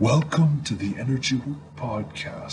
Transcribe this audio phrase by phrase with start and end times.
[0.00, 2.52] Welcome to the Energy Work Podcast.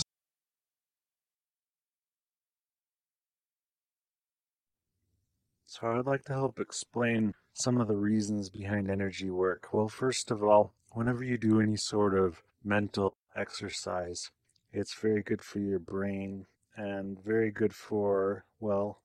[5.68, 9.68] So, I'd like to help explain some of the reasons behind energy work.
[9.72, 14.32] Well, first of all, whenever you do any sort of mental exercise,
[14.72, 19.02] it's very good for your brain and very good for, well,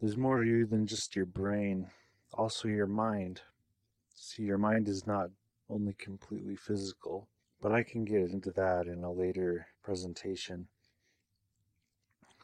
[0.00, 1.88] there's more to you than just your brain,
[2.32, 3.42] also your mind.
[4.14, 5.28] See, your mind is not
[5.68, 7.28] only completely physical,
[7.60, 10.68] but I can get into that in a later presentation.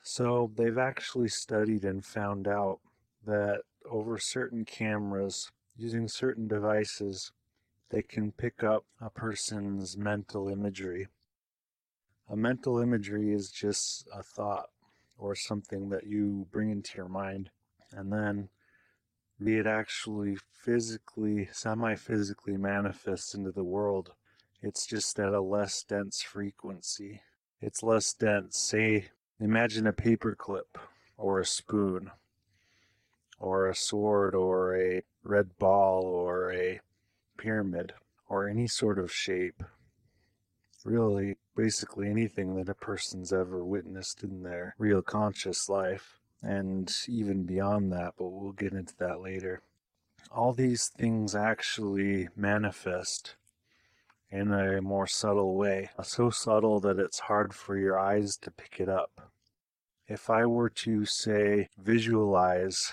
[0.02, 2.78] So, they've actually studied and found out
[3.26, 7.32] that over certain cameras, using certain devices,
[7.90, 11.08] they can pick up a person's mental imagery.
[12.28, 14.70] A mental imagery is just a thought
[15.18, 17.50] or something that you bring into your mind,
[17.92, 18.48] and then
[19.42, 24.12] be it actually physically, semi physically manifests into the world.
[24.62, 27.20] It's just at a less dense frequency.
[27.60, 28.56] It's less dense.
[28.56, 30.76] Say, imagine a paperclip
[31.16, 32.10] or a spoon
[33.38, 36.80] or a sword or a red ball or a
[37.36, 37.92] pyramid
[38.28, 39.62] or any sort of shape.
[40.84, 47.42] Really, basically anything that a person's ever witnessed in their real conscious life, and even
[47.44, 49.62] beyond that, but we'll get into that later.
[50.30, 53.34] All these things actually manifest
[54.30, 58.80] in a more subtle way, so subtle that it's hard for your eyes to pick
[58.80, 59.30] it up.
[60.08, 62.92] If I were to say visualize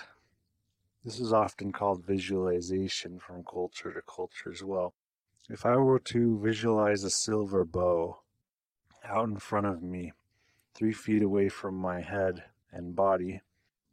[1.04, 4.94] this is often called visualization from culture to culture as well.
[5.50, 8.20] If I were to visualize a silver bow
[9.04, 10.14] out in front of me,
[10.74, 13.42] three feet away from my head and body,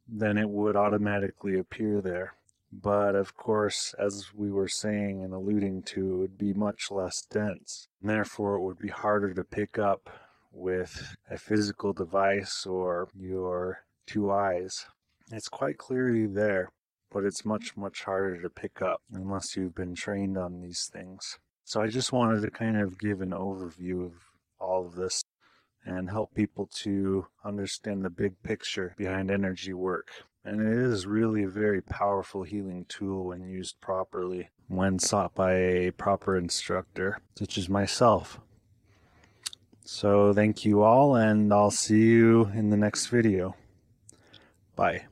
[0.07, 2.35] then it would automatically appear there.
[2.71, 7.21] But of course, as we were saying and alluding to, it would be much less
[7.21, 7.87] dense.
[8.01, 10.09] And therefore, it would be harder to pick up
[10.51, 14.85] with a physical device or your two eyes.
[15.31, 16.71] It's quite clearly there
[17.11, 21.37] but it's much, much harder to pick up unless you've been trained on these things.
[21.65, 24.13] So I just wanted to kind of give an overview of
[24.59, 25.23] all of this
[25.85, 30.09] and help people to understand the big picture behind energy work.
[30.43, 35.53] And it is really a very powerful healing tool when used properly, when sought by
[35.53, 38.39] a proper instructor, such as myself.
[39.83, 43.55] So, thank you all, and I'll see you in the next video.
[44.75, 45.05] Bye.